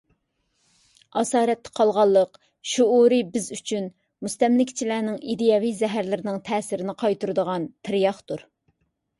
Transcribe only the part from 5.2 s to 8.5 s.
ئىدىيەۋى زەھەرلىرىنىڭ تەسىرىنى قايتۇرىدىغان تىرياقتۇر.